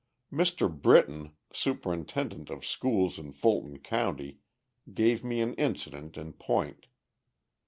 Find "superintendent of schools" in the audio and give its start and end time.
1.53-3.19